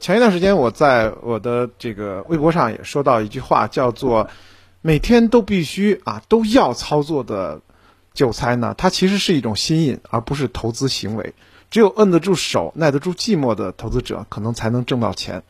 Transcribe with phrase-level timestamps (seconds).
[0.00, 4.28] 前一段时间，我在我的这个微博上也说到一句话，叫做
[4.80, 7.60] “每天都必须啊都要操作的
[8.14, 11.34] 韭菜呢”，它其实是一种心瘾，而不是投资行为。
[11.70, 15.42] 只有摁得住手、耐得住寂寞的投资者，可能才能挣到钱。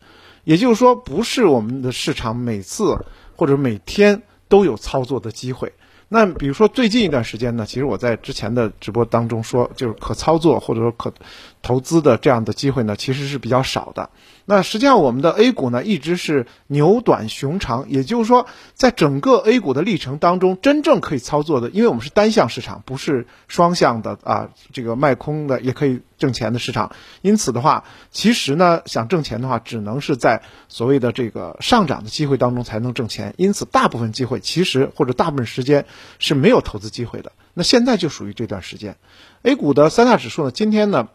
[0.43, 3.05] 也就是说，不是我们的市场每次
[3.35, 5.71] 或者每天都有操作的机会。
[6.09, 11.13] 那比如说最近一段时间呢，其实我在之前的直播当中说，就是可操作或者说可
[11.61, 14.09] 投资的这样的机会呢，其实是比较少的。
[14.45, 26.91] 那实际上我们的 A 股呢，一直是牛短熊长，也就是说，在整个 A 股的历程当中，真正可以操作的，因为我们是单向市场，不是双向的啊，这个卖空的也可以挣钱的市场。
[27.21, 33.35] 因此的话，其实呢，想挣钱的话，只能是在所谓的这个上涨的机会当中才能挣钱。
[33.37, 35.85] 因此，大部分机会其实或者大部分时间
[36.17, 37.31] 是没有投资机会的。
[37.53, 38.97] 那现在就属于这段时间
[39.43, 41.09] ，A 股的三大指数呢，今天呢，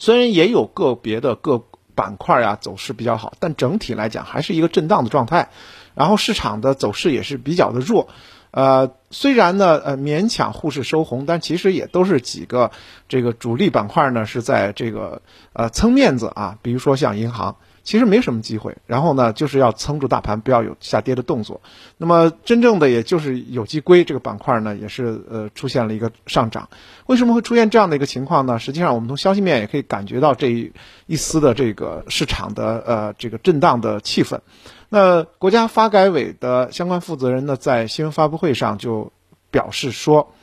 [0.00, 1.62] 虽然也有个别的各。
[1.92, 5.50] 板块呀走势比较好，但整体来讲还是一个震荡的状态，
[5.94, 8.08] 然后市场的走势也是比较的弱，
[8.52, 12.70] 呃，虽然呢呃勉强沪市收红，但其实也都是几个
[13.06, 15.20] 这个主力板块呢是在这个
[15.52, 17.56] 呃撑面子啊，比如说像银行。
[17.82, 21.60] 其实没什么机会，然后呢，就是要撑住大盘，不要有下跌的动作。
[21.96, 26.68] 那么，真正的也就是有机硅这个板块呢，也是呃出现了一个上涨。
[27.06, 28.58] 为什么会出现这样的一个情况呢？
[28.58, 30.72] 实际上，我们从消息面也可以感觉到这一
[31.06, 34.40] 一丝的这个市场的呃这个震荡的气氛。
[34.88, 39.12] 那国家发改委的相关负责人呢，在新闻发布会上就
[39.50, 40.34] 表示说，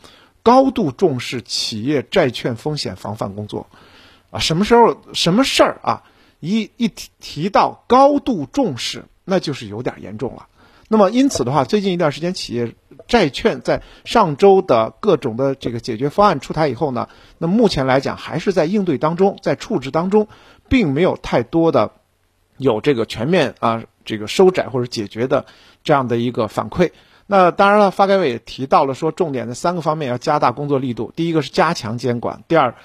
[0.42, 3.68] 高度重视企业债券风险防范工作。
[4.32, 6.04] 啊，什么时候什么事儿啊？
[6.40, 10.48] 一一提提到高度重视，那就是有点严重了。
[10.90, 12.74] 那么因此的话，最近一段时间，企业
[13.10, 20.30] 债券在上周的各种的这个解决方案出台以后呢，那目前来讲还是在应对当中，在处置当中，
[20.70, 21.92] 并没有太多的
[22.58, 25.46] 有这个全面啊这个收窄或者解决的
[25.84, 26.92] 这样的一个反馈。
[27.26, 32.76] 那当然了，发改委也提到了说，重点的三个方面要加大工作力度：第一个是加强监管，第二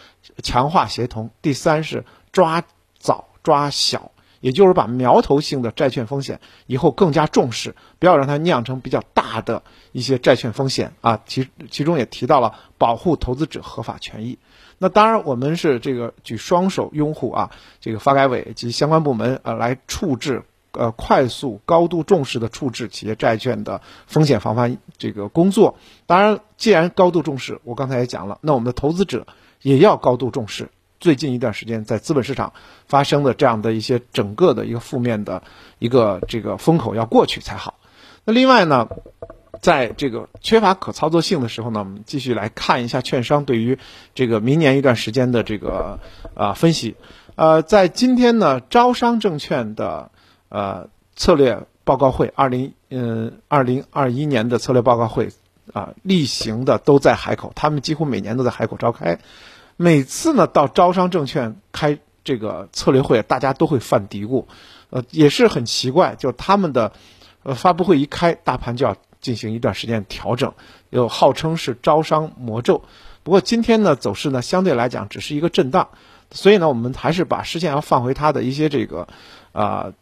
[0.43, 2.65] 强化协同，第三是抓
[2.98, 3.28] 早。
[3.42, 11.20] 抓小，也就是把苗头性的债券风险以后更加重视，不要让它酿成比较大的一些债券风险啊。
[11.26, 14.38] 其其中也提到了保护投资者合法权益。
[14.78, 20.42] 那当然，我们是这个举双手拥护啊，这个发改委及相关部门呃来处置，
[20.72, 25.76] 呃快速高度重视的处置企业债券的风险防范这个工作。
[26.06, 29.28] 当然，既然高度重视，我刚才也讲了，那我们的投资者
[29.60, 30.69] 也要高度重视。
[31.03, 32.53] 最近一段时间，在资本市场
[32.87, 35.43] 发生的这样的一些整个的一个负面的
[35.81, 37.75] 一个这个风口要过去才好。
[38.25, 38.89] 那另外呢，
[39.61, 43.77] 在这个缺乏可操作性的时候呢，我们继续来看一下券商对于
[44.15, 45.99] 这个明年一段时间的这个
[46.37, 46.95] 啊分析。
[47.34, 50.13] 呃，在今天呢，招商证券的
[50.51, 55.31] 呃策略报告会，二零嗯二零二一年的策略报告会
[55.73, 59.19] 啊例行的都在海口，他们几乎每年都在海口召开。
[59.82, 64.44] 每次呢，到招商证券开这个策略会，大家都会犯嘀咕，
[64.91, 66.93] 呃，也是很奇怪，就他们的
[67.43, 70.54] 呃发布会一开，大盘就要进行一段时间调整，
[70.91, 72.84] 又号称是招商魔咒。
[73.25, 75.88] 不过今天呢，走势呢相对来讲只是一个震荡，
[76.31, 79.09] 所以呢，我们还是把视线要放回它的一些这个
[79.50, 79.92] 啊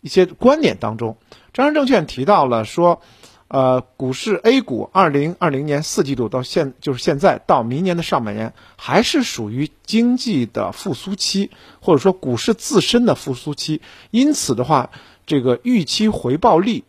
[0.00, 1.18] 一些观点当中。
[1.52, 3.02] 招商证券提到了说。
[3.48, 13.80] 呃，股市 A 股二零二零年四季度到现就是现在到明年的上半年，还是属于经济的复苏期，或者说股市自身的复苏期。
[14.10, 14.90] 因此的话，
[15.26, 16.82] 这个预期回报率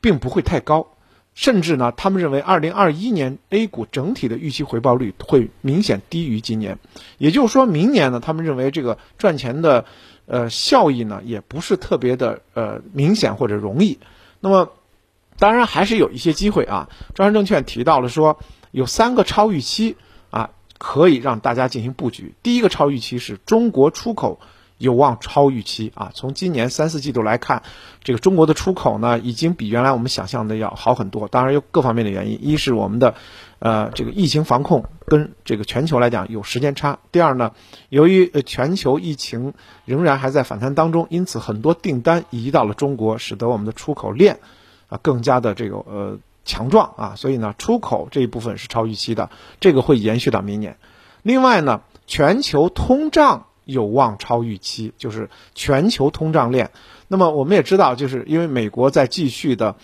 [0.00, 0.86] 并不会太高，
[1.34, 6.78] 甚至呢，他们认为二零二一年 A 股整体的预期回报率会明显低于今年。
[7.18, 9.84] 也就是说明年呢，他们认为这个赚钱的
[10.24, 13.98] 呃效益呢，也不是特别的呃明显或者容易。
[14.40, 14.70] 那么。
[15.38, 16.88] 当然还是有一些机会啊！
[17.14, 18.38] 招商证券提到了说，
[18.72, 19.96] 有三个超预期
[20.30, 22.34] 啊，可以让大家进行布局。
[22.42, 24.40] 第一个超预期是中国出口
[24.78, 26.10] 有望超预期啊。
[26.12, 27.62] 从今年三四季度来看，
[28.02, 31.28] 这个中国的出口呢，已经比原来我们想象的要好很多。
[31.28, 33.14] 当然有各方面的原因，一是我们的
[33.60, 37.52] 呃这个疫情防控跟这个全球来讲有时间差；第二呢，
[37.90, 39.54] 由于呃全球疫情
[39.84, 44.40] 仍然还在反弹当中，因此很多订单移到了中国，使得我们的出口链。
[44.88, 49.30] 啊，更加的这个呃强壮啊，所以呢，出口这一部分是超预期的，
[49.60, 50.78] 这个会延续到明年。
[51.22, 56.70] 另外呢，全球通胀有望超预期，就是全球通胀链。
[57.06, 59.76] 那么我们也知道，就是因为美国在继续的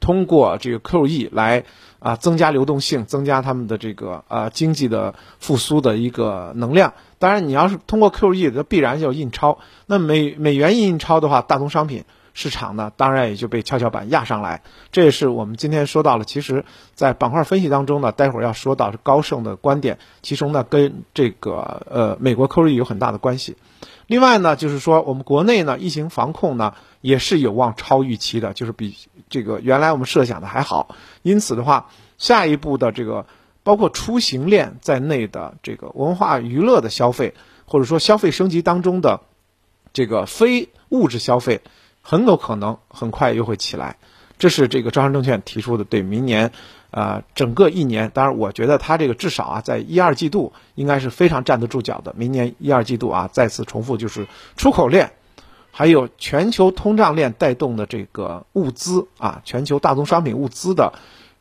[0.00, 1.64] 通过这个 QE 来
[2.00, 6.94] 啊增加流动性，增加他们的这个啊经济的复苏的一个能量。
[7.18, 9.58] 当然，你要是通过 QE，那必然就印钞。
[9.86, 12.04] 那美美元印钞的话，大宗商品
[12.34, 14.62] 市场呢，当然也就被跷跷板压上来。
[14.92, 23.56] 这也是我们今天说到了，其实，在板块分析当中呢，待会儿要说到高盛的观点，其中呢跟这个呃美国 QE 有很大的关系。
[24.06, 28.94] 另外呢，就是说我们国内呢疫情防控呢也是有望超预期的，就是比
[29.30, 30.94] 这个原来我们设想的还好。
[31.22, 31.88] 因此的话，
[32.18, 33.24] 下一步的这个。
[33.66, 37.32] 包括出行链在内的这个文化娱乐的消费，
[37.64, 39.22] 或者说消费升级当中的
[39.94, 41.62] 这个非物质消费，
[42.04, 43.96] 很有可能很快又会起来。
[44.38, 46.52] 这是这个招商证券提出的对明年，
[46.90, 48.10] 呃，整个一年。
[48.12, 52.14] 当然，我觉得它这个至少啊，在一二季度应该是非常站得住脚的。
[52.16, 55.12] 明年一二季度啊，再次重复就是出口链，
[55.70, 60.92] 还有全球通胀链带动的这个物资啊，全球大宗商品物资的。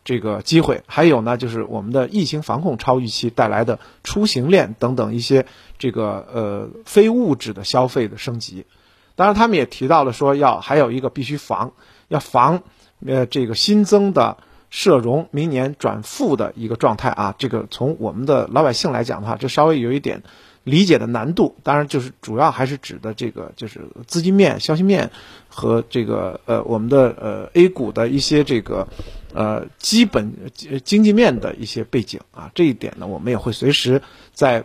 [0.05, 5.45] 这个机会，还有呢，就是我们的疫情防控超预期带来的出行链等等一些
[5.79, 8.65] 这个呃非物质的消费的升级。
[9.15, 11.73] 当然，他们也提到了说要还有一个必须防，
[12.07, 12.63] 要防
[13.05, 14.37] 呃这个新增的
[14.69, 17.35] 社融明年转负的一个状态啊。
[17.37, 20.23] 这个从我们的老百姓来讲的话，这稍微有一点
[20.63, 21.55] 理解的难度。
[21.63, 25.11] 当然，就是主要还是指的这个就是资金面、消息面
[25.47, 28.87] 和这个呃我们的呃 A 股的一些这个。
[29.35, 30.51] 呃，基本
[30.85, 34.63] 经济面的一些背景啊，这一点呢，我们也会随时在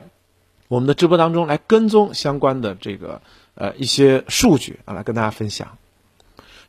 [0.69, 3.23] 我们的直播当中来跟踪相关的这个
[3.59, 5.77] 呃一些数据啊，来跟大家分享。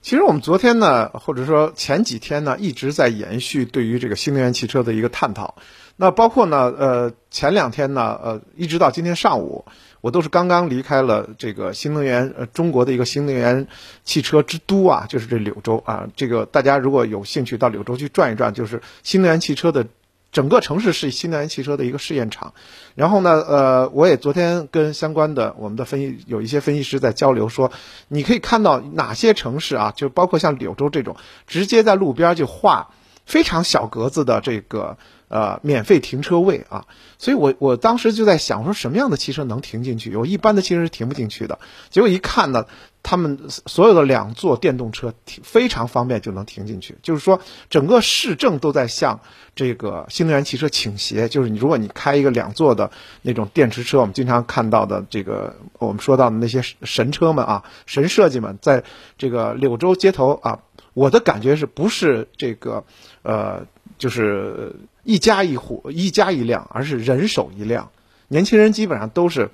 [0.01, 5.55] 其实我们昨天呢，或者说前几天呢，一直在延续对于这个新能源汽车的一个探讨。
[5.95, 9.65] 那包括呢，呃，前两天呢，呃，一直到今天上午。
[10.01, 13.67] 我都是刚刚离开了这个新能源呃中国的一个新能源
[14.05, 16.07] 汽车之都啊，就是这柳州啊。
[16.15, 19.85] 这个大家如果有兴趣到柳州去转一转，就是新能源汽车的
[20.31, 22.53] 整个城市是新能源汽车的一个试验场。
[22.95, 27.71] 然后呢，呃，我也昨天跟相关的我们的分析有一些分析师在交流，说
[28.07, 31.15] 你可以看到哪些城市啊，就包括像柳州这种，
[31.47, 32.91] 直接在路边就画
[33.25, 34.97] 非常小格子的这个。
[35.29, 36.87] 呃，免费停车位啊，
[37.19, 40.09] 所以我我当时就在想，说什么样的汽车能停进去？
[40.09, 41.59] 有一般的汽车是停不进去的。
[41.91, 42.65] 结果一看呢，
[43.03, 46.97] 他们所有的两座电动车停非常方便就能停进去。
[47.01, 49.19] 就是说，整个市政都在向
[49.55, 51.29] 这个新能源汽车倾斜。
[51.29, 52.91] 就是你如果你开一个两座的
[53.21, 58.83] 那种电池车，我们经常看到的这个我们说到的那些神车们啊，神设计们，在
[59.17, 60.59] 这个柳州街头啊，
[60.93, 62.83] 我的感觉是不是这个
[63.23, 63.65] 呃，
[63.97, 64.75] 就是。
[65.05, 67.89] 一家一户，一家一辆，而是人手一辆。
[68.27, 69.49] 年轻人基本上都是，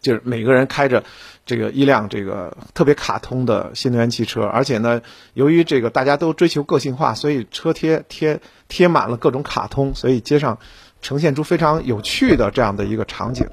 [0.00, 1.02] 就是每个人开着
[1.44, 5.00] 这个一辆这个特别卡通的新能源汽车，而且呢，
[5.34, 10.58] 由于这个大家都追求个性化，所以车贴贴贴满了各种卡通，所以街上
[11.02, 13.48] 呈现出非常有趣的这样的一个场景。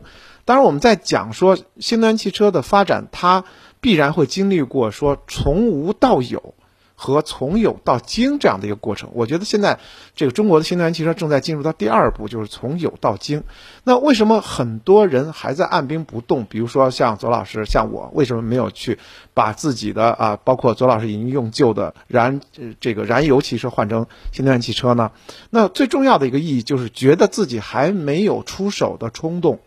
[0.45, 3.43] 当然，我们在讲说新能源汽车的发展，它
[3.81, 6.53] 必然会经历过说从无到有。
[6.99, 9.77] 和从有到精这样的一个过程，我觉得现在
[10.15, 13.43] 这个中国的新能源汽车正在进入到第二步，就是从有到精。
[13.83, 16.45] 那为什么很多人还在按兵不动？
[16.45, 18.97] 比如说像左老师，像我，为什么没有去
[19.35, 22.41] 把自己的啊，包括左老师已经用旧的燃
[22.79, 25.11] 这个燃油汽车换成新能源汽车呢？
[25.51, 29.59] 那最重要的一个意义就是觉得自己还没有出手的冲动。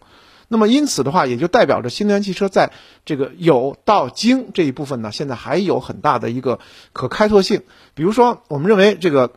[0.53, 2.73] 那么因此的话，也就代表着新能源汽车在
[3.05, 6.59] 这个有到精这一部分呢，现在还有很大的一个
[6.93, 7.63] 可开拓性。
[7.95, 9.35] 比如说，我们认为这个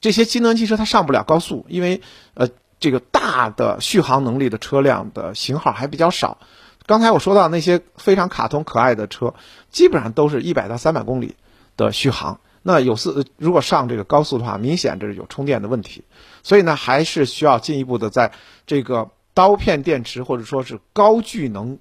[0.00, 2.00] 这些新能源汽车它上不了高速，因为
[2.34, 6.38] 呃这个大的续航能力的车辆的型号还比较少。
[6.86, 9.34] 刚才我说到那些非常卡通可爱的车，
[9.70, 11.34] 基本上都是一百到三百公里
[11.76, 12.38] 的续航。
[12.62, 16.04] 那有四如果上这个高速的话，明显这是有充电的问题。
[16.44, 18.30] 所以呢，还是需要进一步的在
[18.64, 19.10] 这个。
[19.34, 21.78] 刀片电池或者说是高聚能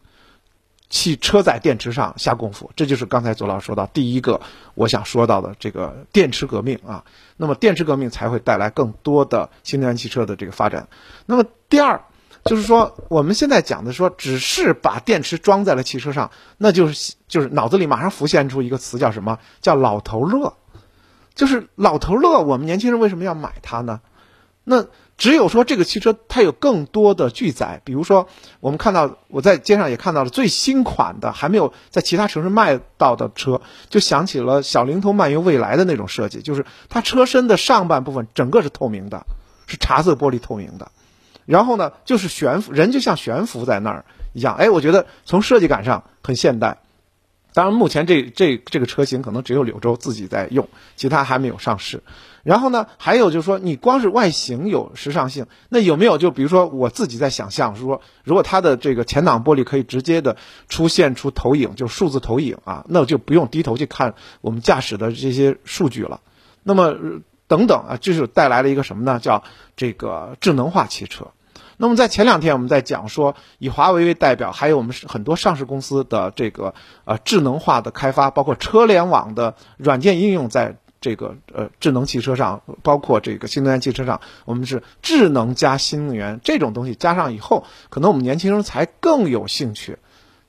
[0.90, 4.42] 汽车载电池上下功夫，这就是刚才左老师说到第一个
[4.74, 7.04] 我想说到的这个电池革命啊。
[7.38, 10.88] 那么电池革命才会带来更多的新能源汽车的这个发展。
[11.26, 12.02] 那么第二
[12.46, 19.40] 就是说，我们现在讲的说，只是把电池装在了汽车上，那就是就是脑子里马上浮现出一个词叫什么？
[19.62, 20.56] 叫老头乐。
[21.36, 24.02] 就是老头乐，我们年轻人为什么要买它呢？
[24.64, 24.88] 那。
[25.20, 28.30] 只有说这个汽车它有更多的拒载，比如说
[28.62, 39.26] 我们看到我在街上也看到了最新款的还没有在其他城市卖到的车，就想起了小灵通漫游未来的那种设计，就是它车身的上半部分整个是透明的，
[39.68, 40.90] 是茶色玻璃透明的，
[41.46, 46.78] 然后呢就是悬浮人就像悬浮在那儿一样，哎，我觉得从设计感上很现代。
[47.54, 52.04] 当然，目前这这这个车型可能只有柳州自己在用，其他还没有上市。
[52.44, 60.38] 然后呢，还有就是说，你光是外形有时尚性，那有没有就比如说我自己在想象说，如果它的这个前挡玻璃可以直接的
[60.70, 66.22] 出现出投影，就数字投影啊，那就不用低头去看我们驾驶的这些数据了。
[66.64, 66.96] 那么
[67.48, 69.20] 等等啊，就是带来了一个什么呢？
[69.20, 69.44] 叫
[69.76, 71.32] 这个智能化汽车。
[71.82, 76.74] 那么在前两天我们在讲说，以华为为代表，还有我们很多上市公司的这个
[77.06, 90.00] 呃智能化的开发，包括车联网的软件应用，在这个呃智能汽车上，包括这个新能源汽车上，我们是智能加新能源这种东西加上以后，可能我们年轻人才更有兴趣，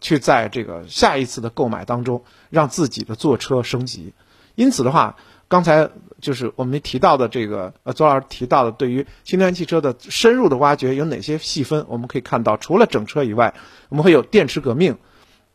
[0.01, 4.15] 去在这个下一次的购买当中，让自己的坐车升级。
[4.57, 5.15] 因此的话。
[5.51, 5.91] 刚才
[6.21, 11.87] 就是我们提到的这个，呃，左老师提到的，对于新能源汽车的深入的挖掘有哪些细分？
[11.89, 13.53] 我们可以看到，除了整车以外，
[13.89, 14.97] 我们会有电池革命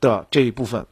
[0.02, 0.86] 的这一部分。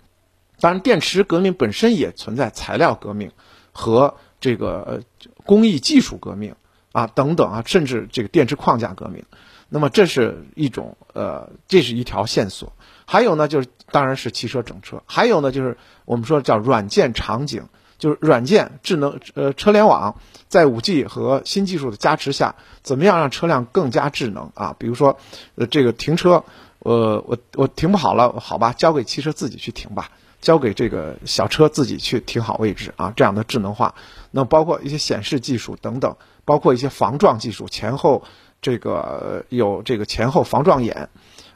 [0.61, 3.31] 当然，电池革命本身也存在材料革命
[3.73, 5.01] 和这个
[5.45, 6.55] 工艺技术革命
[6.93, 9.25] 啊等等啊，甚至这个电池框架革命。
[9.67, 12.71] 那么这是一种呃，这是一条线索。
[13.05, 15.03] 还有呢，就是当然是汽车整车。
[15.07, 17.67] 还有呢，就是我们说叫软件场景。
[18.03, 20.19] 就是软件智能呃车联网，
[20.49, 24.75] 在五 G 和新技术的加持下，怎么样让车辆更加智能啊？
[24.77, 25.17] 比如说，
[25.55, 26.43] 呃，这个停车，
[26.79, 33.95] 呃，我我停不好了，好吧，交给汽车自己去停吧，交给这个小车自己去停好位置啊，这样的智能化。
[34.31, 38.23] 那包括一些显示技术等等，包括一些防撞技术，前后
[38.61, 41.07] 这个有这个前后防撞眼。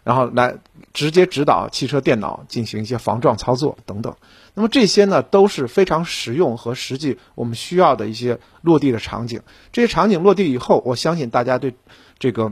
[0.06, 0.56] 然后来
[0.94, 4.16] 直接指导汽车电脑进行一些防撞操作等等，
[4.58, 9.42] 那么这些呢都是非常实用和实际我们需要的一些落地的场景。
[9.72, 11.76] 这些场景落地以后，我相信大家对
[12.18, 12.52] 这个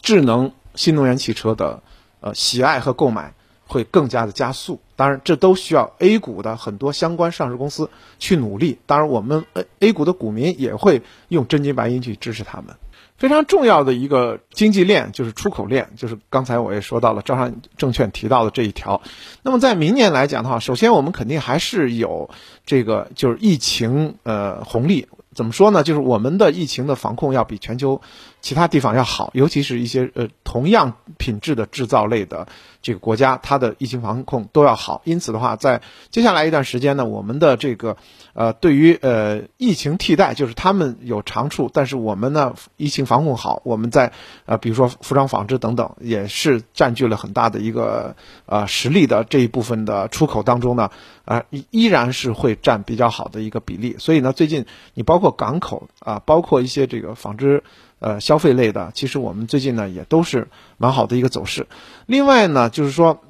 [0.00, 1.82] 智能新能源汽车的
[2.20, 3.34] 呃喜爱和购买
[3.66, 4.80] 会更加的加速。
[4.96, 8.78] 当然，这都需要 A 股的很多相关上市公司去努力。
[8.86, 12.76] 当然，我们 A A 股的股民也会用真金白银去支持他们。
[13.18, 19.02] 非常重要的一个经济链就是出口链，就是刚才我也说到了招商证券提到的这一条。
[19.42, 22.30] 那么在明年来讲的话，首先我们肯定还是有
[22.64, 25.08] 这个就是疫情呃红利。
[25.36, 25.82] 怎么说呢？
[25.82, 28.00] 就是我们的疫情的防控要比全球
[28.40, 32.48] 其他地方要好，尤其是一些呃同样品质的制造类的
[32.80, 35.02] 这个国家，它的疫情防控都要好。
[35.04, 37.98] 因此的话，在接下来一段时间呢，我们的这个
[38.32, 44.12] 呃对于呃疫情替代，就是他们有长处，但是我们呢疫情防控好，我们在
[44.46, 48.16] 呃比如说服装纺织等等，也是占据了很大的一个
[48.46, 50.90] 呃实力的这一部分的出口当中呢。
[51.26, 54.64] 啊，依依然是会占比较好的一个比例，所以呢，最近
[54.94, 57.62] 你包括港口啊，包括一些这个纺织
[57.98, 61.66] 呃消费类的，其实我们最近呢也都是蛮好的一个走势。
[62.06, 63.20] 另外呢，就是说。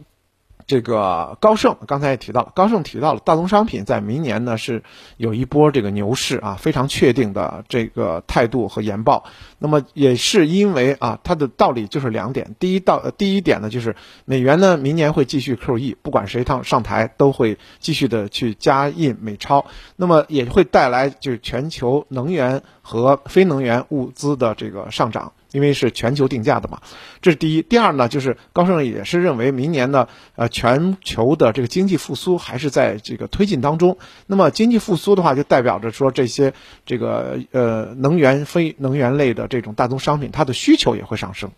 [0.66, 4.82] 这个高盛刚才也提到了，高盛提到了大宗商品在明年呢是
[5.16, 9.24] 有一波这个牛市啊，非常确定的这个态度和研报。
[9.58, 13.94] 那么也是因为啊，它的道理就是两点：第一道，第一点呢就是
[14.24, 25.32] 美元呢明年会继续 QE，不管谁上上台都会继续的去加印美钞，那么也会带来就是全球能源和非能源物资的这个上涨。
[25.56, 26.82] 因为是全球定价的嘛，
[27.22, 27.62] 这是第一。
[27.62, 33.96] 第二呢，就是高盛也是认为明年呢，呃，全球的这个经济复苏还是在这个推进当中。
[34.26, 36.52] 那么经济复苏的话，就代表着说这些
[36.84, 41.50] 这个呃能源非能源类的这种大宗商品，它的需求也会上升。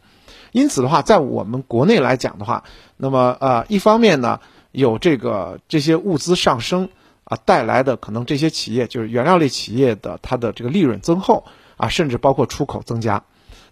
[0.53, 2.63] 因此的话，在我们国内来讲的话，
[2.97, 4.39] 那么呃一方面呢，
[4.71, 6.89] 有这个这些物资上升
[7.25, 11.45] 啊带来的可能这些企业就是原料类企业的它的这个利润增厚
[11.77, 13.25] 啊，甚至包括出口增加。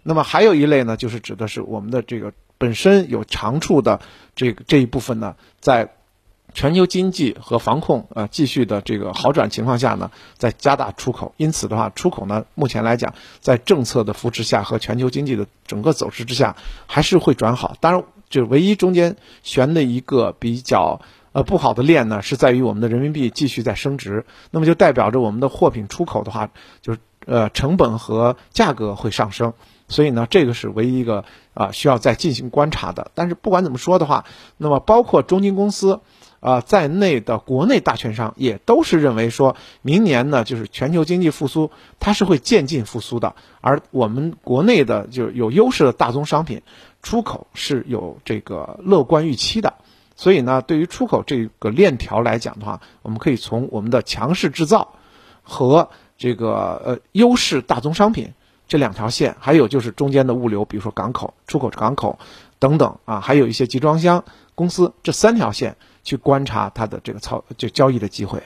[0.07, 3.99] 那么还有一类呢，就是指的是我们的这个本身有长处的
[4.37, 5.89] 这个这一部分呢，在
[6.53, 11.33] 全球经济和防控啊继续的这个好转情况下呢，在加大出口。
[11.35, 17.75] 因此的话，出口呢目前来讲，在政策的扶持下和全球经济的整个走势之下，还是会转好。
[17.81, 21.01] 当然，就唯一中间悬的一个比较
[21.33, 26.49] 呃不好的链呢，是在于我们的人民币继续在升值，那么就代表着我们的货品出口的话，
[26.81, 29.53] 就是呃成本和价格会上升。
[29.89, 33.11] 所以呢，这个是唯一一个啊需要再进行观察的。
[33.15, 34.25] 但是不管怎么说的话，
[34.57, 36.01] 那么包括中金公司
[36.41, 43.35] 啊在内的国内大券商也都是认为说，明年呢就是全球经济复苏，它是会渐进复苏的。
[43.61, 46.63] 而我们国内的就有优势的大宗商品
[47.01, 49.75] 出口是有这个乐观预期的。
[50.17, 54.95] 所以呢，对于出口这个链条来讲的话，我们可以从我们的强势制造
[55.43, 58.33] 和这个呃优势大宗商品。
[58.67, 62.17] 这两条线，还有就是中间的物流，比如说港口、出口港口
[62.59, 64.23] 等等啊，还有一些集装箱
[64.55, 68.41] 公司，这三条线去观察它的这个操就交易的机会。